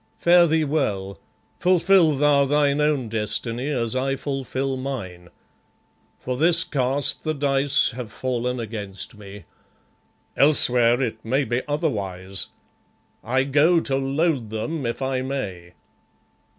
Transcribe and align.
Fare 0.17 0.47
thee 0.47 0.63
well; 0.63 1.19
fulfil 1.59 2.15
thou 2.17 2.43
thine 2.43 2.81
own 2.81 3.07
destiny, 3.07 3.67
as 3.67 3.95
I 3.95 4.15
fulfil 4.15 4.75
mine. 4.75 5.29
For 6.19 6.35
this 6.37 6.63
cast 6.63 7.23
the 7.23 7.35
dice 7.35 7.91
have 7.91 8.11
fallen 8.11 8.59
against 8.59 9.15
me; 9.15 9.43
elsewhere 10.35 11.03
it 11.03 11.23
may 11.23 11.43
be 11.43 11.61
otherwise. 11.67 12.47
I 13.23 13.43
go 13.43 13.79
to 13.81 13.95
load 13.95 14.49
them 14.49 14.87
if 14.87 15.03
I 15.03 15.21
may. 15.21 15.73